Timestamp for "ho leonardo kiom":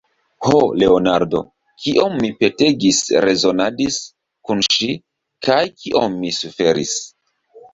0.45-2.15